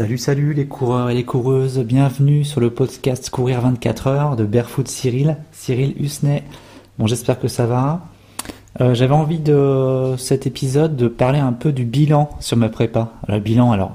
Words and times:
Salut, 0.00 0.16
salut 0.16 0.54
les 0.54 0.64
coureurs 0.64 1.10
et 1.10 1.14
les 1.14 1.24
coureuses, 1.24 1.78
bienvenue 1.80 2.42
sur 2.42 2.58
le 2.58 2.70
podcast 2.70 3.28
Courir 3.28 3.60
24 3.60 4.06
heures 4.06 4.34
de 4.34 4.46
Barefoot 4.46 4.88
Cyril, 4.88 5.36
Cyril 5.52 5.94
Husney. 6.02 6.42
Bon, 6.98 7.06
j'espère 7.06 7.38
que 7.38 7.48
ça 7.48 7.66
va. 7.66 8.00
Euh, 8.80 8.94
j'avais 8.94 9.12
envie 9.12 9.40
de 9.40 10.14
cet 10.16 10.46
épisode 10.46 10.96
de 10.96 11.06
parler 11.06 11.38
un 11.38 11.52
peu 11.52 11.70
du 11.70 11.84
bilan 11.84 12.30
sur 12.40 12.56
ma 12.56 12.70
prépa. 12.70 13.12
Le 13.28 13.40
bilan, 13.40 13.72
alors, 13.72 13.92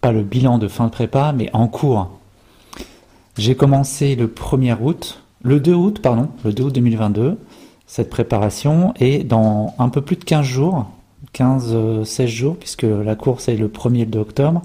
pas 0.00 0.12
le 0.12 0.22
bilan 0.22 0.58
de 0.58 0.68
fin 0.68 0.84
de 0.84 0.90
prépa, 0.90 1.34
mais 1.36 1.50
en 1.52 1.66
cours. 1.66 2.10
J'ai 3.36 3.56
commencé 3.56 4.14
le 4.14 4.28
1er 4.28 4.76
août, 4.80 5.20
le 5.42 5.58
2 5.58 5.74
août, 5.74 5.98
pardon, 6.00 6.28
le 6.44 6.52
2 6.52 6.62
août 6.62 6.72
2022, 6.72 7.38
cette 7.88 8.08
préparation, 8.08 8.94
et 9.00 9.24
dans 9.24 9.74
un 9.80 9.88
peu 9.88 10.00
plus 10.00 10.14
de 10.14 10.22
15 10.22 10.46
jours, 10.46 10.86
15-16 11.34 12.26
jours, 12.26 12.56
puisque 12.56 12.84
la 12.84 13.16
course 13.16 13.48
est 13.48 13.56
le 13.56 13.66
1er 13.66 13.96
et 13.96 14.04
le 14.04 14.12
2 14.12 14.18
octobre, 14.20 14.62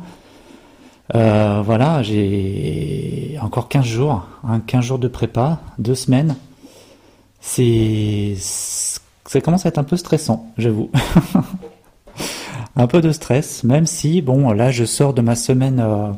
euh, 1.16 1.62
voilà, 1.66 2.04
j'ai 2.04 3.38
encore 3.42 3.68
15 3.68 3.86
jours, 3.86 4.28
15 4.68 4.84
jours 4.84 5.00
de 5.00 5.08
prépa, 5.08 5.60
deux 5.80 5.96
semaines. 5.96 6.36
C'est, 7.42 8.36
ça 8.38 9.42
commence 9.42 9.66
à 9.66 9.70
être 9.70 9.80
un 9.80 9.84
peu 9.84 9.98
stressant, 9.98 10.52
j'avoue. 10.58 10.92
un 12.76 12.88
peu 12.88 13.02
de 13.02 13.12
stress, 13.12 13.64
même 13.64 13.86
si, 13.86 14.22
bon, 14.22 14.52
là, 14.52 14.72
je 14.72 14.86
sors 14.86 15.14
de 15.14 15.22
ma 15.22 15.36
semaine 15.36 15.80
euh, 15.80 16.12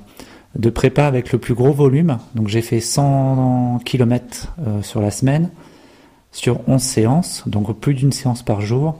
de 0.55 0.69
prépa 0.69 1.05
avec 1.05 1.31
le 1.31 1.39
plus 1.39 1.53
gros 1.53 1.71
volume. 1.71 2.17
Donc, 2.35 2.49
j'ai 2.49 2.61
fait 2.61 2.81
100 2.81 3.79
km 3.85 4.53
euh, 4.59 4.81
sur 4.81 4.99
la 4.99 5.11
semaine, 5.11 5.51
sur 6.33 6.67
11 6.67 6.81
séances, 6.81 7.43
donc 7.45 7.73
plus 7.79 7.93
d'une 7.93 8.11
séance 8.11 8.43
par 8.43 8.61
jour. 8.61 8.97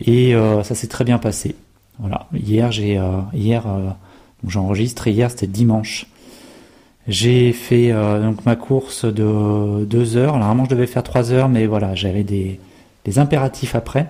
Et 0.00 0.34
ça 0.64 0.74
s'est 0.74 0.88
très 0.88 1.04
bien 1.04 1.18
passé. 1.18 1.54
Voilà. 1.98 2.26
Hier, 2.32 2.72
j'ai, 2.72 3.00
hier, 3.34 3.66
J'enregistre 4.46 5.06
hier, 5.08 5.30
c'était 5.30 5.46
dimanche. 5.46 6.06
J'ai 7.08 7.52
fait 7.52 7.90
euh, 7.90 8.22
donc 8.22 8.44
ma 8.46 8.54
course 8.54 9.04
de 9.04 9.84
2 9.84 10.16
heures. 10.16 10.38
Normalement, 10.38 10.64
je 10.64 10.70
devais 10.70 10.86
faire 10.86 11.02
3 11.02 11.32
heures, 11.32 11.48
mais 11.48 11.66
voilà, 11.66 11.94
j'avais 11.94 12.22
des, 12.22 12.58
impératifs 13.16 13.74
après. 13.74 14.08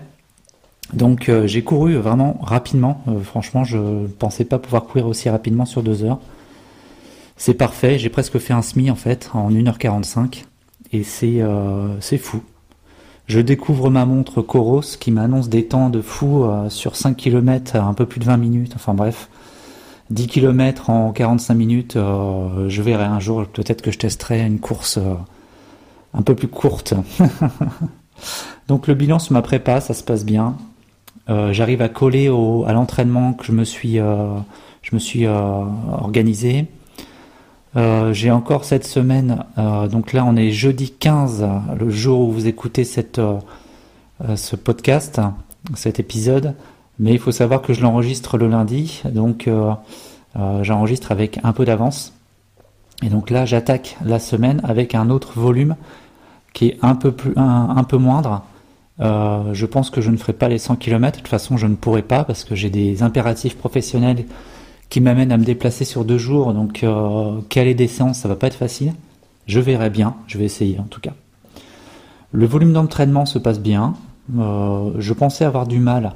Donc, 0.92 1.28
euh, 1.28 1.46
j'ai 1.46 1.62
couru 1.62 1.94
vraiment 1.96 2.38
rapidement. 2.42 3.02
Euh, 3.08 3.20
franchement, 3.20 3.64
je 3.64 3.78
ne 3.78 4.06
pensais 4.06 4.44
pas 4.44 4.58
pouvoir 4.58 4.84
courir 4.84 5.06
aussi 5.06 5.30
rapidement 5.30 5.64
sur 5.64 5.82
2 5.82 6.04
heures. 6.04 6.20
C'est 7.36 7.54
parfait. 7.54 7.98
J'ai 7.98 8.10
presque 8.10 8.38
fait 8.38 8.52
un 8.52 8.62
SMI 8.62 8.90
en 8.90 8.94
fait 8.94 9.30
en 9.32 9.50
1h45. 9.50 10.44
Et 10.94 11.04
c'est 11.04 12.18
fou. 12.18 12.42
Je 13.26 13.40
découvre 13.40 13.88
ma 13.88 14.04
montre 14.04 14.42
Coros 14.42 14.82
qui 15.00 15.10
m'annonce 15.10 15.48
des 15.48 15.64
temps 15.64 15.88
de 15.88 16.02
fou 16.02 16.44
sur 16.68 16.96
5 16.96 17.16
km 17.16 17.76
un 17.76 17.94
peu 17.94 18.04
plus 18.04 18.20
de 18.20 18.26
20 18.26 18.36
minutes. 18.36 18.72
Enfin 18.76 18.92
bref. 18.92 19.30
10 20.12 20.26
km 20.26 20.90
en 20.90 21.10
45 21.12 21.54
minutes, 21.54 21.96
euh, 21.96 22.68
je 22.68 22.82
verrai 22.82 23.04
un 23.04 23.18
jour, 23.18 23.46
peut-être 23.46 23.80
que 23.80 23.90
je 23.90 23.98
testerai 23.98 24.44
une 24.44 24.60
course 24.60 24.98
euh, 24.98 25.14
un 26.12 26.20
peu 26.20 26.34
plus 26.34 26.48
courte. 26.48 26.92
Donc 28.68 28.88
le 28.88 28.94
bilan 28.94 29.18
sur 29.18 29.32
ma 29.32 29.40
prépa, 29.40 29.80
ça 29.80 29.94
se 29.94 30.04
passe 30.04 30.24
bien. 30.26 30.56
Euh, 31.30 31.52
j'arrive 31.54 31.80
à 31.80 31.88
coller 31.88 32.26
à 32.26 32.72
l'entraînement 32.72 33.32
que 33.32 33.44
je 33.46 33.52
me 33.52 33.64
suis, 33.64 33.98
organisé. 35.26 36.66
J'ai 37.74 38.30
encore 38.30 38.66
cette 38.66 38.84
semaine, 38.84 39.44
donc 39.56 40.12
là 40.12 40.26
on 40.26 40.36
est 40.36 40.50
jeudi 40.50 40.90
15, 40.90 41.46
le 41.78 41.88
jour 41.88 42.20
où 42.20 42.32
vous 42.32 42.46
écoutez 42.46 42.84
cette, 42.84 43.20
ce 44.36 44.56
podcast, 44.56 45.20
cet 45.74 45.98
épisode. 45.98 46.54
Mais 46.98 47.12
il 47.12 47.18
faut 47.18 47.32
savoir 47.32 47.62
que 47.62 47.72
je 47.72 47.80
l'enregistre 47.80 48.36
le 48.36 48.48
lundi, 48.48 49.02
donc 49.06 49.48
euh, 50.38 50.62
j'enregistre 50.62 51.12
avec 51.12 51.38
un 51.42 51.52
peu 51.52 51.64
d'avance. 51.64 52.14
Et 53.02 53.08
donc 53.08 53.30
là, 53.30 53.44
j'attaque 53.44 53.96
la 54.04 54.18
semaine 54.18 54.60
avec 54.64 54.94
un 54.94 55.10
autre 55.10 55.38
volume 55.38 55.76
qui 56.52 56.68
est 56.68 56.78
un 56.82 56.94
peu, 56.94 57.14
moindre. 57.98 58.42
Euh, 59.00 59.54
je 59.54 59.66
pense 59.66 59.90
que 59.90 60.00
je 60.00 60.10
ne 60.10 60.16
ferai 60.16 60.32
pas 60.32 60.48
les 60.48 60.58
100 60.58 60.76
km. 60.76 61.18
De 61.18 61.22
toute 61.22 61.28
façon, 61.28 61.56
je 61.56 61.66
ne 61.66 61.74
pourrai 61.74 62.02
pas 62.02 62.24
parce 62.24 62.44
que 62.44 62.54
j'ai 62.54 62.70
des 62.70 63.02
impératifs 63.02 63.56
professionnels 63.56 64.24
qui 64.88 65.00
m'amènent 65.00 65.32
à 65.32 65.38
me 65.38 65.44
déplacer 65.44 65.84
sur 65.84 66.04
deux 66.04 66.18
jours. 66.18 66.52
Donc, 66.52 66.84
caler 67.48 67.74
des 67.74 67.88
séances, 67.88 68.18
ça 68.18 68.28
va 68.28 68.36
pas 68.36 68.48
être 68.48 68.54
facile. 68.54 68.92
Je 69.46 69.58
verrai 69.58 69.90
bien. 69.90 70.14
Je 70.26 70.38
vais 70.38 70.44
essayer 70.44 70.78
en 70.78 70.84
tout 70.84 71.00
cas. 71.00 71.14
Le 72.30 72.46
volume 72.46 72.72
d'entraînement 72.72 73.26
se 73.26 73.38
passe 73.38 73.58
bien. 73.58 73.94
je 74.36 75.12
pensais 75.14 75.44
avoir 75.44 75.66
du 75.66 75.78
mal 75.78 76.12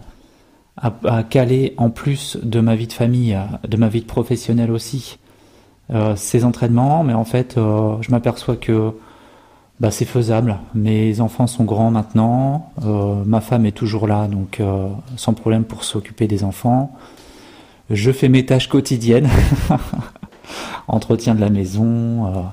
à, 0.77 1.23
caler 1.23 1.75
en 1.79 1.91
plus 1.91 2.37
de 2.43 2.61
ma 2.61 2.77
vie 2.77 2.87
de 2.87 2.93
famille, 2.93 3.39
de 3.67 3.77
ma 3.77 3.89
vie 3.89 4.03
de 4.03 4.07
professionnelle 4.07 4.71
aussi, 4.71 5.19
euh, 5.93 6.17
ces 6.17 6.45
entraînements, 6.45 7.03
mais 7.03 7.15
en 7.15 7.25
fait, 7.25 7.57
euh, 7.57 7.97
je 8.01 8.11
m'aperçois 8.11 8.57
que 8.57 8.93
bah, 9.81 9.91
c'est 9.91 10.05
faisable. 10.05 10.59
Mes 10.75 11.21
enfants 11.21 11.47
sont 11.47 11.65
grands 11.65 11.91
maintenant, 11.91 12.73
euh, 12.85 13.23
ma 13.25 13.41
femme 13.41 13.65
est 13.67 13.73
toujours 13.73 14.07
là, 14.07 14.27
donc 14.27 14.61
sans 15.17 15.33
problème 15.33 15.65
pour 15.65 15.85
s'occuper 15.85 16.27
des 16.27 16.45
enfants. 16.45 16.95
Je 17.89 18.11
fais 18.11 18.29
mes 18.29 18.45
tâches 18.45 18.69
quotidiennes, 18.69 19.29
entretien 20.89 21.35
de 21.35 21.41
la 21.41 21.51
maison, 21.51 22.51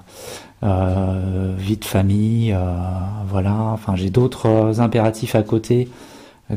vie 0.61 1.77
de 1.77 1.85
famille, 1.85 2.55
voilà. 3.27 3.55
Enfin, 3.55 3.95
j'ai 3.95 4.11
d'autres 4.11 4.79
impératifs 4.79 5.35
à 5.35 5.41
côté, 5.43 5.89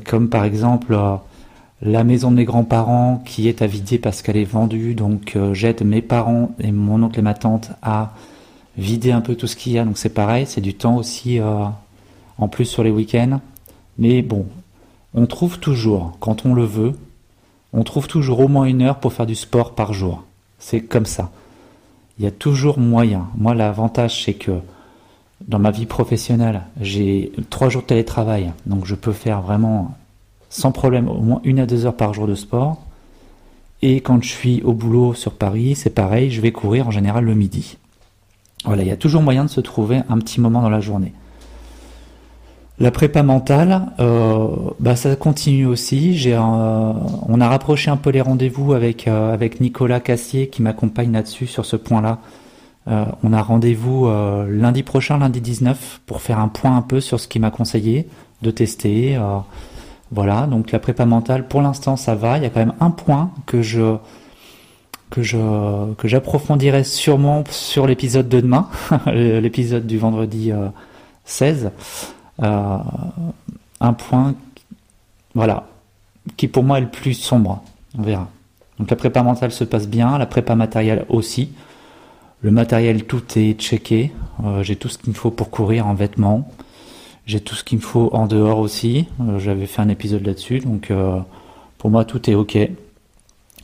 comme 0.04 0.28
par 0.28 0.44
exemple 0.44 0.96
la 1.82 2.04
maison 2.04 2.30
de 2.30 2.36
mes 2.36 2.44
grands-parents 2.44 3.22
qui 3.24 3.48
est 3.48 3.62
à 3.62 3.66
vider 3.66 3.98
parce 3.98 4.22
qu'elle 4.22 4.36
est 4.36 4.44
vendue, 4.44 4.94
donc 4.94 5.36
euh, 5.36 5.52
j'aide 5.52 5.84
mes 5.84 6.02
parents 6.02 6.50
et 6.58 6.72
mon 6.72 7.02
oncle 7.02 7.18
et 7.18 7.22
ma 7.22 7.34
tante 7.34 7.70
à 7.82 8.12
vider 8.78 9.12
un 9.12 9.20
peu 9.20 9.34
tout 9.34 9.46
ce 9.46 9.56
qu'il 9.56 9.72
y 9.72 9.78
a, 9.78 9.84
donc 9.84 9.98
c'est 9.98 10.10
pareil, 10.10 10.46
c'est 10.46 10.60
du 10.60 10.74
temps 10.74 10.96
aussi 10.96 11.38
euh, 11.38 11.64
en 12.38 12.48
plus 12.48 12.64
sur 12.64 12.82
les 12.82 12.90
week-ends. 12.90 13.40
Mais 13.98 14.22
bon, 14.22 14.46
on 15.14 15.26
trouve 15.26 15.58
toujours, 15.58 16.16
quand 16.20 16.44
on 16.46 16.54
le 16.54 16.64
veut, 16.64 16.92
on 17.72 17.82
trouve 17.84 18.08
toujours 18.08 18.40
au 18.40 18.48
moins 18.48 18.64
une 18.64 18.82
heure 18.82 19.00
pour 19.00 19.12
faire 19.12 19.26
du 19.26 19.34
sport 19.34 19.74
par 19.74 19.92
jour. 19.92 20.24
C'est 20.58 20.80
comme 20.80 21.06
ça. 21.06 21.30
Il 22.18 22.24
y 22.24 22.28
a 22.28 22.30
toujours 22.30 22.78
moyen. 22.78 23.28
Moi, 23.36 23.54
l'avantage, 23.54 24.24
c'est 24.24 24.34
que 24.34 24.52
dans 25.46 25.58
ma 25.58 25.70
vie 25.70 25.84
professionnelle, 25.84 26.62
j'ai 26.80 27.32
trois 27.50 27.68
jours 27.68 27.82
de 27.82 27.88
télétravail, 27.88 28.52
donc 28.64 28.86
je 28.86 28.94
peux 28.94 29.12
faire 29.12 29.42
vraiment 29.42 29.94
sans 30.48 30.72
problème 30.72 31.08
au 31.08 31.20
moins 31.20 31.40
une 31.44 31.60
à 31.60 31.66
deux 31.66 31.86
heures 31.86 31.96
par 31.96 32.14
jour 32.14 32.26
de 32.26 32.34
sport. 32.34 32.82
Et 33.82 34.00
quand 34.00 34.22
je 34.22 34.28
suis 34.28 34.62
au 34.62 34.72
boulot 34.72 35.14
sur 35.14 35.32
Paris, 35.32 35.74
c'est 35.74 35.90
pareil, 35.90 36.30
je 36.30 36.40
vais 36.40 36.52
courir 36.52 36.88
en 36.88 36.90
général 36.90 37.24
le 37.24 37.34
midi. 37.34 37.76
Voilà, 38.64 38.82
il 38.82 38.88
y 38.88 38.92
a 38.92 38.96
toujours 38.96 39.22
moyen 39.22 39.44
de 39.44 39.50
se 39.50 39.60
trouver 39.60 40.00
un 40.08 40.18
petit 40.18 40.40
moment 40.40 40.62
dans 40.62 40.70
la 40.70 40.80
journée. 40.80 41.12
La 42.78 42.90
prépa 42.90 43.22
mentale, 43.22 43.86
euh, 44.00 44.48
bah 44.80 44.96
ça 44.96 45.16
continue 45.16 45.64
aussi. 45.64 46.14
J'ai, 46.14 46.36
on 46.36 47.40
a 47.40 47.48
rapproché 47.48 47.90
un 47.90 47.96
peu 47.96 48.10
les 48.10 48.20
rendez-vous 48.20 48.74
avec 48.74 49.08
euh, 49.08 49.32
avec 49.32 49.62
Nicolas 49.62 49.98
Cassier 49.98 50.48
qui 50.48 50.60
m'accompagne 50.60 51.10
là-dessus 51.12 51.46
sur 51.46 51.64
ce 51.64 51.76
point-là. 51.76 52.18
Euh, 52.88 53.06
on 53.22 53.32
a 53.32 53.40
rendez-vous 53.40 54.10
lundi 54.48 54.82
prochain, 54.82 55.18
lundi 55.18 55.40
19, 55.40 56.02
pour 56.04 56.20
faire 56.20 56.38
un 56.38 56.48
point 56.48 56.76
un 56.76 56.82
peu 56.82 57.00
sur 57.00 57.18
ce 57.18 57.28
qu'il 57.28 57.40
m'a 57.40 57.50
conseillé 57.50 58.08
de 58.42 58.50
tester. 58.50 59.18
Voilà, 60.12 60.46
donc 60.46 60.70
la 60.70 60.78
prépa 60.78 61.04
mentale, 61.04 61.46
pour 61.48 61.62
l'instant, 61.62 61.96
ça 61.96 62.14
va. 62.14 62.36
Il 62.38 62.44
y 62.44 62.46
a 62.46 62.50
quand 62.50 62.60
même 62.60 62.74
un 62.80 62.90
point 62.90 63.30
que 63.46 63.62
je 63.62 63.96
que 65.10 65.22
je 65.22 65.92
que 65.94 66.08
j'approfondirai 66.08 66.84
sûrement 66.84 67.44
sur 67.50 67.86
l'épisode 67.86 68.28
de 68.28 68.40
demain, 68.40 68.68
l'épisode 69.06 69.86
du 69.86 69.98
vendredi 69.98 70.52
16. 71.24 71.64
Euh, 71.64 71.70
euh, 72.42 72.78
un 73.80 73.92
point, 73.92 74.34
voilà, 75.34 75.66
qui 76.36 76.48
pour 76.48 76.64
moi 76.64 76.78
est 76.78 76.82
le 76.82 76.88
plus 76.88 77.14
sombre. 77.14 77.62
On 77.98 78.02
verra. 78.02 78.28
Donc 78.78 78.90
la 78.90 78.96
prépa 78.96 79.22
mentale 79.22 79.52
se 79.52 79.64
passe 79.64 79.88
bien, 79.88 80.18
la 80.18 80.26
prépa 80.26 80.54
matérielle 80.54 81.04
aussi. 81.08 81.50
Le 82.42 82.50
matériel, 82.50 83.04
tout 83.04 83.22
est 83.36 83.54
checké. 83.54 84.12
Euh, 84.44 84.62
j'ai 84.62 84.76
tout 84.76 84.88
ce 84.88 84.98
qu'il 84.98 85.10
me 85.10 85.14
faut 85.14 85.30
pour 85.30 85.50
courir 85.50 85.86
en 85.86 85.94
vêtements. 85.94 86.48
J'ai 87.26 87.40
tout 87.40 87.56
ce 87.56 87.64
qu'il 87.64 87.78
me 87.78 87.82
faut 87.82 88.08
en 88.12 88.28
dehors 88.28 88.60
aussi. 88.60 89.08
Euh, 89.20 89.40
j'avais 89.40 89.66
fait 89.66 89.82
un 89.82 89.88
épisode 89.88 90.24
là-dessus, 90.24 90.60
donc 90.60 90.92
euh, 90.92 91.18
pour 91.76 91.90
moi 91.90 92.04
tout 92.04 92.30
est 92.30 92.34
ok. 92.34 92.56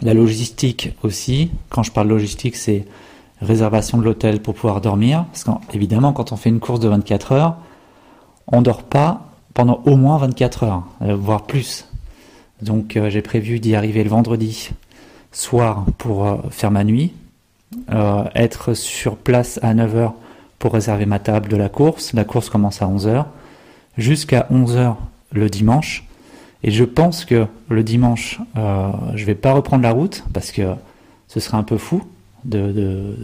La 0.02 0.14
logistique 0.14 0.96
aussi. 1.04 1.52
Quand 1.68 1.84
je 1.84 1.92
parle 1.92 2.08
logistique, 2.08 2.56
c'est 2.56 2.84
réservation 3.40 3.98
de 3.98 4.02
l'hôtel 4.02 4.42
pour 4.42 4.54
pouvoir 4.54 4.80
dormir. 4.80 5.26
Parce 5.30 5.44
qu'évidemment, 5.68 6.12
quand 6.12 6.32
on 6.32 6.36
fait 6.36 6.48
une 6.48 6.58
course 6.58 6.80
de 6.80 6.88
24 6.88 7.32
heures, 7.32 7.56
on 8.48 8.62
dort 8.62 8.82
pas 8.82 9.28
pendant 9.54 9.80
au 9.86 9.94
moins 9.96 10.18
24 10.18 10.64
heures, 10.64 10.82
euh, 11.02 11.14
voire 11.14 11.44
plus. 11.44 11.86
Donc 12.62 12.98
j'ai 13.08 13.22
prévu 13.22 13.58
d'y 13.58 13.74
arriver 13.74 14.04
le 14.04 14.10
vendredi 14.10 14.70
soir 15.32 15.84
pour 15.98 16.38
faire 16.50 16.70
ma 16.70 16.84
nuit, 16.84 17.12
être 18.36 18.74
sur 18.74 19.16
place 19.16 19.58
à 19.62 19.74
9h 19.74 20.12
pour 20.60 20.72
réserver 20.72 21.04
ma 21.04 21.18
table 21.18 21.48
de 21.48 21.56
la 21.56 21.68
course. 21.68 22.12
La 22.12 22.22
course 22.22 22.50
commence 22.50 22.80
à 22.80 22.86
11h 22.86 23.24
jusqu'à 23.98 24.46
11h 24.50 24.96
le 25.32 25.48
dimanche. 25.48 26.04
Et 26.62 26.70
je 26.70 26.84
pense 26.84 27.24
que 27.24 27.46
le 27.68 27.82
dimanche, 27.82 28.40
euh, 28.56 28.90
je 29.14 29.24
vais 29.24 29.34
pas 29.34 29.52
reprendre 29.52 29.82
la 29.82 29.92
route 29.92 30.24
parce 30.32 30.52
que 30.52 30.74
ce 31.28 31.40
serait 31.40 31.56
un 31.56 31.64
peu 31.64 31.78
fou, 31.78 32.02
de, 32.44 33.16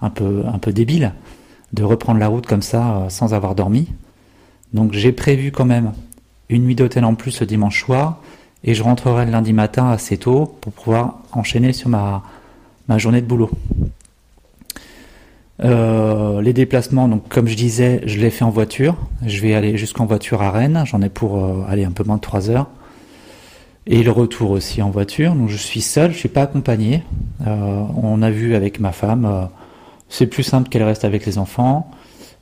un, 0.00 0.10
peu, 0.10 0.42
un 0.52 0.58
peu 0.58 0.72
débile, 0.72 1.12
de 1.72 1.84
reprendre 1.84 2.18
la 2.18 2.28
route 2.28 2.46
comme 2.46 2.62
ça 2.62 2.96
euh, 2.96 3.08
sans 3.08 3.34
avoir 3.34 3.54
dormi. 3.54 3.88
Donc 4.72 4.92
j'ai 4.92 5.12
prévu 5.12 5.52
quand 5.52 5.64
même 5.64 5.92
une 6.48 6.64
nuit 6.64 6.74
d'hôtel 6.74 7.04
en 7.04 7.14
plus 7.14 7.40
le 7.40 7.46
dimanche 7.46 7.84
soir 7.84 8.20
et 8.64 8.74
je 8.74 8.82
rentrerai 8.82 9.26
le 9.26 9.30
lundi 9.30 9.52
matin 9.52 9.90
assez 9.90 10.16
tôt 10.16 10.56
pour 10.60 10.72
pouvoir 10.72 11.20
enchaîner 11.32 11.72
sur 11.72 11.88
ma, 11.88 12.22
ma 12.88 12.98
journée 12.98 13.20
de 13.20 13.26
boulot. 13.26 13.50
Euh, 15.62 16.40
les 16.42 16.52
déplacements, 16.52 17.06
donc 17.08 17.28
comme 17.28 17.46
je 17.46 17.54
disais, 17.54 18.00
je 18.06 18.18
les 18.18 18.30
fais 18.30 18.44
en 18.44 18.50
voiture. 18.50 18.96
Je 19.24 19.40
vais 19.40 19.54
aller 19.54 19.76
jusqu'en 19.76 20.06
voiture 20.06 20.42
à 20.42 20.50
Rennes. 20.50 20.82
J'en 20.86 21.00
ai 21.02 21.08
pour 21.08 21.44
euh, 21.44 21.64
aller 21.68 21.84
un 21.84 21.92
peu 21.92 22.04
moins 22.04 22.16
de 22.16 22.20
3 22.20 22.50
heures. 22.50 22.66
Et 23.86 24.02
le 24.02 24.10
retour 24.10 24.50
aussi 24.50 24.82
en 24.82 24.90
voiture. 24.90 25.34
Donc 25.34 25.48
je 25.48 25.56
suis 25.56 25.80
seul, 25.80 26.12
je 26.12 26.18
suis 26.18 26.28
pas 26.28 26.42
accompagné. 26.42 27.02
Euh, 27.46 27.82
on 28.02 28.22
a 28.22 28.30
vu 28.30 28.54
avec 28.54 28.80
ma 28.80 28.92
femme, 28.92 29.48
c'est 30.08 30.26
plus 30.26 30.42
simple 30.42 30.68
qu'elle 30.70 30.82
reste 30.82 31.04
avec 31.04 31.26
les 31.26 31.38
enfants. 31.38 31.90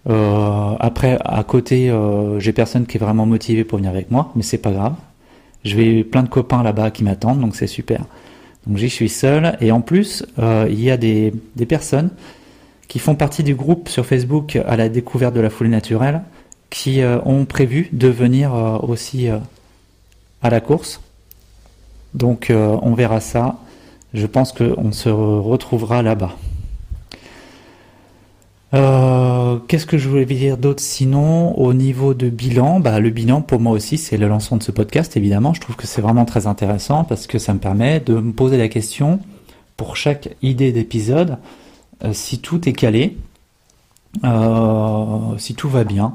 après, 0.06 1.18
à 1.24 1.42
côté, 1.42 1.92
j'ai 2.38 2.52
personne 2.52 2.86
qui 2.86 2.96
est 2.96 3.00
vraiment 3.00 3.26
motivé 3.26 3.64
pour 3.64 3.78
venir 3.78 3.90
avec 3.90 4.10
moi, 4.10 4.32
mais 4.36 4.42
c'est 4.42 4.58
pas 4.58 4.70
grave. 4.70 4.94
Je 5.64 5.76
vais 5.76 6.04
plein 6.04 6.22
de 6.22 6.28
copains 6.28 6.62
là-bas 6.62 6.92
qui 6.92 7.02
m'attendent, 7.02 7.40
donc 7.40 7.56
c'est 7.56 7.66
super. 7.66 8.04
Donc 8.68 8.76
j'y 8.76 8.90
suis 8.90 9.08
seul. 9.08 9.56
Et 9.60 9.72
en 9.72 9.80
plus, 9.80 10.24
il 10.38 10.80
y 10.80 10.92
a 10.92 10.96
des, 10.96 11.34
des 11.56 11.66
personnes 11.66 12.10
qui 12.88 12.98
font 12.98 13.14
partie 13.14 13.42
du 13.42 13.54
groupe 13.54 13.88
sur 13.88 14.04
Facebook 14.06 14.56
à 14.56 14.76
la 14.76 14.88
découverte 14.88 15.34
de 15.34 15.40
la 15.40 15.50
folie 15.50 15.70
naturelle, 15.70 16.22
qui 16.72 17.02
euh, 17.02 17.18
ont 17.24 17.44
prévu 17.44 17.88
de 17.92 18.08
venir 18.08 18.54
euh, 18.54 18.78
aussi 18.78 19.28
euh, 19.28 19.38
à 20.42 20.50
la 20.50 20.60
course. 20.60 21.00
Donc 22.14 22.52
on 22.52 22.92
verra 22.92 23.20
ça. 23.20 23.56
Je 24.12 24.26
pense 24.26 24.52
qu'on 24.52 24.92
se 24.92 25.08
retrouvera 25.08 26.02
là-bas. 26.02 26.36
Qu'est-ce 29.66 29.86
que 29.86 29.96
je 29.96 30.10
voulais 30.10 30.26
dire 30.26 30.58
d'autre 30.58 30.82
sinon? 30.82 31.58
Au 31.58 31.72
niveau 31.72 32.12
de 32.12 32.28
bilan 32.28 32.80
bah, 32.80 33.00
Le 33.00 33.08
bilan 33.08 33.40
pour 33.40 33.60
moi 33.60 33.72
aussi 33.72 33.96
c'est 33.96 34.18
le 34.18 34.28
lancement 34.28 34.58
de 34.58 34.62
ce 34.62 34.72
podcast 34.72 35.16
évidemment. 35.16 35.54
Je 35.54 35.62
trouve 35.62 35.76
que 35.76 35.86
c'est 35.86 36.02
vraiment 36.02 36.26
très 36.26 36.46
intéressant 36.46 37.04
parce 37.04 37.26
que 37.26 37.38
ça 37.38 37.54
me 37.54 37.58
permet 37.58 38.00
de 38.00 38.12
me 38.12 38.32
poser 38.32 38.58
la 38.58 38.68
question 38.68 39.18
pour 39.78 39.96
chaque 39.96 40.36
idée 40.42 40.72
d'épisode 40.72 41.38
si 42.12 42.40
tout 42.40 42.68
est 42.68 42.72
calé, 42.72 43.16
euh, 44.24 45.36
si 45.38 45.54
tout 45.54 45.68
va 45.68 45.84
bien. 45.84 46.14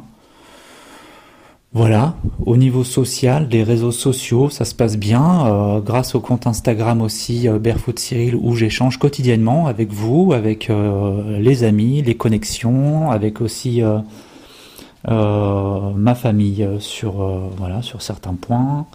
Voilà, 1.73 2.15
au 2.45 2.57
niveau 2.57 2.83
social, 2.83 3.49
des 3.49 3.61
réseaux 3.61 3.91
sociaux, 3.91 4.49
ça 4.49 4.65
se 4.65 4.73
passe 4.73 4.97
bien. 4.97 5.45
Euh, 5.45 5.79
grâce 5.79 6.15
au 6.15 6.19
compte 6.19 6.47
Instagram 6.47 7.01
aussi, 7.01 7.47
Barefoot 7.47 7.99
Cyril, 7.99 8.35
où 8.35 8.55
j'échange 8.55 8.97
quotidiennement 8.97 9.67
avec 9.67 9.91
vous, 9.91 10.33
avec 10.33 10.71
les 11.39 11.63
amis, 11.63 12.01
les 12.01 12.15
connexions, 12.15 13.11
avec 13.11 13.41
aussi 13.41 13.81
ma 15.07 16.15
famille 16.15 16.67
sur, 16.79 17.13
voilà, 17.57 17.81
sur 17.81 18.01
certains 18.01 18.33
points. 18.33 18.87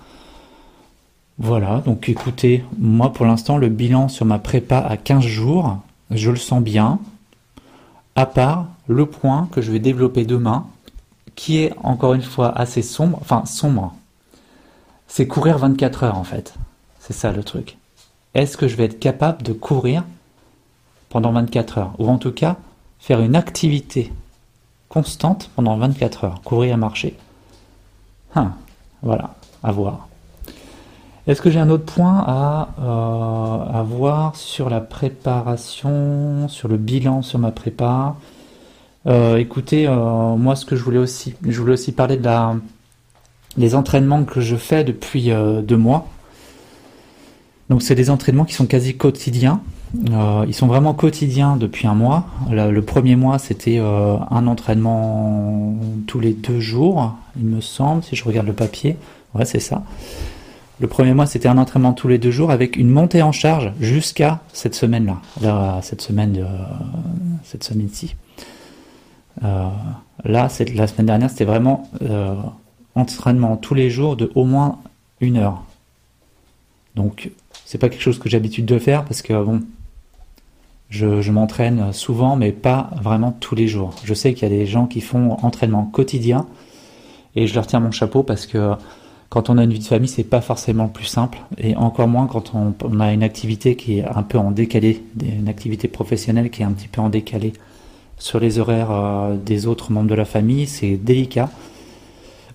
Voilà, 1.38 1.82
donc 1.84 2.08
écoutez, 2.08 2.64
moi 2.78 3.12
pour 3.12 3.26
l'instant, 3.26 3.58
le 3.58 3.68
bilan 3.68 4.08
sur 4.08 4.26
ma 4.26 4.38
prépa 4.38 4.78
à 4.78 4.96
15 4.96 5.24
jours, 5.24 5.78
je 6.12 6.30
le 6.30 6.36
sens 6.36 6.62
bien, 6.62 6.98
à 8.16 8.26
part 8.26 8.66
le 8.86 9.06
point 9.06 9.48
que 9.52 9.62
je 9.62 9.72
vais 9.72 9.78
développer 9.78 10.24
demain, 10.24 10.66
qui 11.34 11.58
est 11.58 11.72
encore 11.82 12.14
une 12.14 12.22
fois 12.22 12.56
assez 12.56 12.82
sombre, 12.82 13.18
enfin 13.20 13.44
sombre. 13.46 13.94
C'est 15.08 15.26
courir 15.26 15.58
24 15.58 16.04
heures 16.04 16.18
en 16.18 16.24
fait. 16.24 16.54
C'est 17.00 17.12
ça 17.12 17.32
le 17.32 17.42
truc. 17.42 17.76
Est-ce 18.34 18.56
que 18.56 18.68
je 18.68 18.76
vais 18.76 18.84
être 18.84 19.00
capable 19.00 19.42
de 19.42 19.52
courir 19.52 20.04
pendant 21.08 21.32
24 21.32 21.78
heures? 21.78 21.92
Ou 21.98 22.08
en 22.08 22.18
tout 22.18 22.32
cas, 22.32 22.56
faire 22.98 23.20
une 23.20 23.36
activité 23.36 24.12
constante 24.88 25.50
pendant 25.54 25.76
24 25.76 26.24
heures? 26.24 26.40
Courir 26.42 26.74
et 26.74 26.76
marcher? 26.78 27.16
Hein, 28.34 28.52
voilà, 29.02 29.34
à 29.62 29.72
voir. 29.72 30.08
Est-ce 31.28 31.40
que 31.40 31.50
j'ai 31.50 31.60
un 31.60 31.70
autre 31.70 31.84
point 31.84 32.24
à, 32.26 32.70
euh, 32.80 33.82
voir 33.84 34.34
sur 34.34 34.68
la 34.68 34.80
préparation, 34.80 36.48
sur 36.48 36.66
le 36.66 36.76
bilan 36.76 37.22
sur 37.22 37.38
ma 37.38 37.52
prépa? 37.52 38.16
Euh, 39.06 39.36
Écoutez, 39.36 39.86
euh, 39.86 40.34
moi 40.34 40.56
ce 40.56 40.66
que 40.66 40.74
je 40.74 40.82
voulais 40.82 40.98
aussi, 40.98 41.34
je 41.46 41.60
voulais 41.60 41.74
aussi 41.74 41.92
parler 41.92 42.16
de 42.16 42.24
la, 42.24 42.56
les 43.56 43.76
entraînements 43.76 44.24
que 44.24 44.40
je 44.40 44.56
fais 44.56 44.82
depuis 44.82 45.30
deux 45.62 45.76
mois. 45.76 46.08
Donc 47.70 47.82
c'est 47.82 47.94
des 47.94 48.10
entraînements 48.10 48.44
qui 48.44 48.54
sont 48.54 48.66
quasi 48.66 48.96
quotidiens. 48.96 49.60
ils 50.48 50.54
sont 50.54 50.66
vraiment 50.66 50.92
quotidiens 50.92 51.56
depuis 51.56 51.86
un 51.86 51.94
mois. 51.94 52.26
Le 52.50 52.80
premier 52.80 53.14
mois 53.14 53.38
c'était 53.38 53.78
un 53.78 54.46
entraînement 54.48 55.76
tous 56.08 56.18
les 56.18 56.32
deux 56.32 56.58
jours, 56.58 57.14
il 57.38 57.44
me 57.44 57.60
semble, 57.60 58.02
si 58.02 58.16
je 58.16 58.24
regarde 58.24 58.48
le 58.48 58.54
papier. 58.54 58.96
Ouais, 59.34 59.44
c'est 59.44 59.60
ça. 59.60 59.84
Le 60.82 60.88
premier 60.88 61.14
mois, 61.14 61.26
c'était 61.26 61.46
un 61.46 61.58
entraînement 61.58 61.92
tous 61.92 62.08
les 62.08 62.18
deux 62.18 62.32
jours 62.32 62.50
avec 62.50 62.76
une 62.76 62.88
montée 62.88 63.22
en 63.22 63.30
charge 63.30 63.72
jusqu'à 63.80 64.40
cette 64.52 64.74
semaine-là, 64.74 65.78
cette 65.80 66.00
semaine 66.00 66.32
de, 66.32 66.44
cette 67.44 67.62
semaine-ci. 67.62 68.16
Euh, 69.44 69.68
là, 70.24 70.48
la 70.74 70.86
semaine 70.88 71.06
dernière, 71.06 71.30
c'était 71.30 71.44
vraiment 71.44 71.88
euh, 72.02 72.34
entraînement 72.96 73.56
tous 73.56 73.74
les 73.74 73.90
jours 73.90 74.16
de 74.16 74.32
au 74.34 74.44
moins 74.44 74.80
une 75.20 75.36
heure. 75.36 75.62
Donc, 76.96 77.30
c'est 77.64 77.78
pas 77.78 77.88
quelque 77.88 78.02
chose 78.02 78.18
que 78.18 78.28
j'ai 78.28 78.36
l'habitude 78.36 78.66
de 78.66 78.80
faire 78.80 79.04
parce 79.04 79.22
que 79.22 79.40
bon, 79.40 79.62
je 80.90 81.30
m'entraîne 81.30 81.92
souvent, 81.92 82.34
mais 82.34 82.50
pas 82.50 82.90
vraiment 83.00 83.30
tous 83.30 83.54
les 83.54 83.68
jours. 83.68 83.94
Je 84.02 84.14
sais 84.14 84.34
qu'il 84.34 84.50
y 84.50 84.52
a 84.52 84.58
des 84.58 84.66
gens 84.66 84.86
qui 84.88 85.00
font 85.00 85.36
entraînement 85.44 85.84
quotidien 85.84 86.48
et 87.36 87.46
je 87.46 87.54
leur 87.54 87.68
tiens 87.68 87.78
mon 87.78 87.92
chapeau 87.92 88.24
parce 88.24 88.46
que 88.46 88.74
quand 89.32 89.48
on 89.48 89.56
a 89.56 89.64
une 89.64 89.72
vie 89.72 89.78
de 89.78 89.84
famille, 89.84 90.10
c'est 90.10 90.24
pas 90.24 90.42
forcément 90.42 90.84
le 90.84 90.90
plus 90.90 91.06
simple, 91.06 91.38
et 91.56 91.74
encore 91.74 92.06
moins 92.06 92.26
quand 92.26 92.52
on, 92.54 93.00
a 93.00 93.12
une 93.14 93.22
activité 93.22 93.76
qui 93.76 94.00
est 94.00 94.04
un 94.04 94.22
peu 94.22 94.36
en 94.36 94.50
décalé, 94.50 95.02
une 95.22 95.48
activité 95.48 95.88
professionnelle 95.88 96.50
qui 96.50 96.60
est 96.60 96.66
un 96.66 96.72
petit 96.72 96.86
peu 96.86 97.00
en 97.00 97.08
décalé 97.08 97.54
sur 98.18 98.40
les 98.40 98.58
horaires 98.58 98.90
euh, 98.90 99.34
des 99.34 99.66
autres 99.66 99.90
membres 99.90 100.10
de 100.10 100.14
la 100.14 100.26
famille, 100.26 100.66
c'est 100.66 100.98
délicat. 100.98 101.48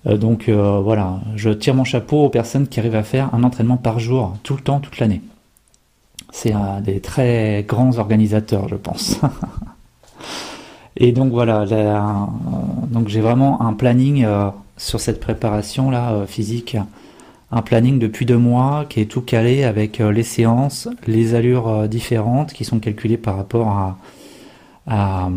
Euh, 0.05 0.17
donc 0.17 0.49
euh, 0.49 0.79
voilà, 0.79 1.19
je 1.35 1.49
tire 1.49 1.73
mon 1.73 1.83
chapeau 1.83 2.25
aux 2.25 2.29
personnes 2.29 2.67
qui 2.67 2.79
arrivent 2.79 2.93
à 2.93 3.01
faire 3.01 3.33
un 3.33 3.43
entraînement 3.43 3.77
par 3.77 3.99
jour, 3.99 4.35
tout 4.43 4.53
le 4.53 4.61
temps, 4.61 4.79
toute 4.79 4.99
l'année. 4.99 5.23
C'est 6.31 6.53
des 6.83 6.99
très 6.99 7.65
grands 7.67 7.97
organisateurs, 7.97 8.67
je 8.69 8.75
pense. 8.75 9.19
et 10.95 11.11
donc 11.11 11.31
voilà, 11.31 11.65
donc 12.91 13.07
j'ai 13.07 13.21
vraiment 13.21 13.63
un 13.63 13.73
planning 13.73 14.27
sur 14.77 14.99
cette 14.99 15.19
préparation 15.19 15.89
là 15.89 16.13
euh, 16.13 16.25
physique 16.25 16.77
un 17.51 17.61
planning 17.61 17.97
depuis 17.97 18.25
deux 18.25 18.37
mois 18.37 18.85
qui 18.89 18.99
est 18.99 19.05
tout 19.05 19.21
calé 19.21 19.63
avec 19.63 20.01
euh, 20.01 20.11
les 20.11 20.23
séances, 20.23 20.89
les 21.07 21.33
allures 21.33 21.67
euh, 21.67 21.87
différentes 21.87 22.53
qui 22.53 22.65
sont 22.65 22.79
calculées 22.79 23.17
par 23.17 23.37
rapport 23.37 23.95
à, 24.87 25.29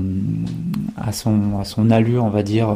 son, 1.12 1.64
son 1.64 1.90
allure, 1.90 2.24
on 2.24 2.30
va 2.30 2.44
dire, 2.44 2.68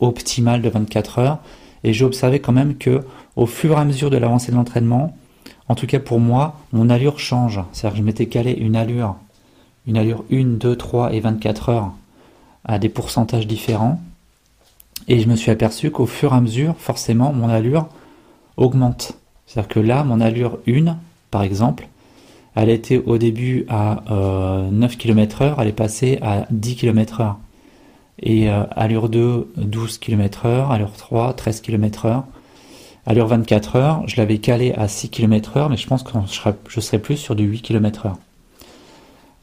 optimale 0.00 0.62
de 0.62 0.68
24 0.68 1.18
heures. 1.20 1.38
Et 1.84 1.92
j'ai 1.92 2.04
observé 2.04 2.40
quand 2.40 2.50
même 2.52 2.76
que 2.76 3.02
au 3.36 3.46
fur 3.46 3.72
et 3.72 3.80
à 3.80 3.84
mesure 3.84 4.10
de 4.10 4.16
l'avancée 4.16 4.50
de 4.50 4.56
l'entraînement, 4.56 5.16
en 5.68 5.76
tout 5.76 5.86
cas 5.86 6.00
pour 6.00 6.18
moi, 6.18 6.56
mon 6.72 6.90
allure 6.90 7.20
change. 7.20 7.60
C'est-à-dire 7.72 7.94
que 7.94 7.98
je 7.98 8.04
m'étais 8.04 8.26
calé 8.26 8.52
une 8.52 8.74
allure, 8.74 9.14
une 9.86 9.96
allure 9.96 10.24
1, 10.32 10.58
2, 10.58 10.74
3 10.74 11.12
et 11.12 11.20
24 11.20 11.68
heures 11.68 11.92
à 12.64 12.80
des 12.80 12.88
pourcentages 12.88 13.46
différents. 13.46 14.00
Et 15.08 15.20
je 15.20 15.28
me 15.28 15.36
suis 15.36 15.50
aperçu 15.50 15.90
qu'au 15.90 16.04
fur 16.04 16.32
et 16.32 16.36
à 16.36 16.40
mesure, 16.40 16.74
forcément, 16.78 17.32
mon 17.32 17.48
allure 17.48 17.88
augmente. 18.58 19.14
C'est-à-dire 19.46 19.68
que 19.68 19.80
là, 19.80 20.04
mon 20.04 20.20
allure 20.20 20.58
1, 20.68 20.98
par 21.30 21.42
exemple, 21.42 21.88
elle 22.54 22.68
était 22.68 22.98
au 22.98 23.16
début 23.16 23.64
à 23.70 24.02
9 24.70 24.98
km 24.98 25.42
heure, 25.42 25.62
elle 25.62 25.68
est 25.68 25.72
passée 25.72 26.18
à 26.20 26.46
10 26.50 26.76
km 26.76 27.20
heure. 27.22 27.38
Et 28.20 28.50
euh, 28.50 28.64
allure 28.72 29.08
2, 29.08 29.52
12 29.56 29.98
km 29.98 30.46
heure, 30.46 30.72
allure 30.72 30.92
3, 30.92 31.34
13 31.34 31.60
km 31.60 32.06
heure. 32.06 32.24
Allure 33.06 33.28
24 33.28 33.76
heures, 33.76 34.02
je 34.06 34.16
l'avais 34.16 34.38
calé 34.38 34.74
à 34.74 34.88
6 34.88 35.08
km 35.08 35.56
heure, 35.56 35.70
mais 35.70 35.76
je 35.78 35.86
pense 35.86 36.02
que 36.02 36.12
je 36.68 36.80
serais 36.80 36.98
plus 36.98 37.16
sur 37.16 37.34
du 37.34 37.44
8 37.44 37.62
km 37.62 38.06
heure. 38.06 38.16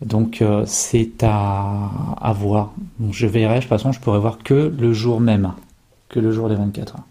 Donc 0.01 0.41
euh, 0.41 0.63
c'est 0.65 1.23
à, 1.23 2.33
voir. 2.37 2.73
je 3.11 3.27
verrai, 3.27 3.55
de 3.55 3.59
toute 3.61 3.69
façon 3.69 3.91
je 3.91 3.99
pourrai 3.99 4.19
voir 4.19 4.39
que 4.39 4.73
le 4.77 4.93
jour 4.93 5.21
même, 5.21 5.53
que 6.09 6.19
le 6.19 6.31
jour 6.31 6.49
des 6.49 6.55
24 6.55 6.95
heures. 6.95 7.03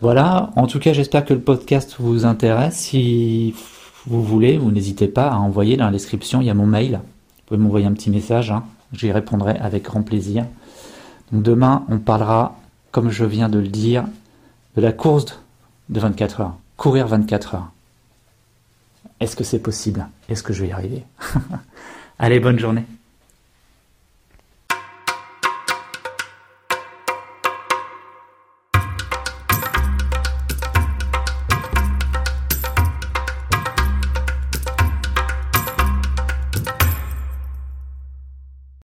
Voilà, 0.00 0.50
en 0.56 0.66
tout 0.66 0.78
cas 0.78 0.92
j'espère 0.92 1.24
que 1.24 1.34
le 1.34 1.40
podcast 1.40 1.96
vous 1.98 2.24
intéresse. 2.24 2.76
Si 2.76 3.54
vous 4.06 4.22
voulez, 4.22 4.56
vous 4.56 4.70
n'hésitez 4.70 5.08
pas 5.08 5.28
à 5.28 5.36
envoyer 5.36 5.76
dans 5.76 5.86
la 5.86 5.92
description, 5.92 6.40
il 6.40 6.46
y 6.46 6.50
a 6.50 6.54
mon 6.54 6.66
mail. 6.66 7.00
Vous 7.02 7.42
pouvez 7.46 7.60
m'envoyer 7.60 7.86
un 7.86 7.92
petit 7.92 8.10
message, 8.10 8.50
hein. 8.50 8.64
j'y 8.92 9.12
répondrai 9.12 9.56
avec 9.58 9.84
grand 9.84 10.02
plaisir. 10.02 10.46
Demain 11.32 11.84
on 11.88 11.98
parlera, 11.98 12.56
comme 12.92 13.10
je 13.10 13.24
viens 13.24 13.50
de 13.50 13.58
le 13.58 13.68
dire, 13.68 14.04
de 14.76 14.80
la 14.80 14.92
course 14.92 15.38
de 15.90 16.00
24 16.00 16.40
heures. 16.40 16.56
Courir 16.76 17.06
24 17.08 17.54
heures. 17.56 17.70
Est-ce 19.20 19.36
que 19.36 19.44
c'est 19.44 19.58
possible? 19.58 20.06
Est-ce 20.28 20.42
que 20.42 20.52
je 20.52 20.62
vais 20.62 20.68
y 20.68 20.72
arriver? 20.72 21.04
Allez, 22.18 22.40
bonne 22.40 22.58
journée. 22.58 22.84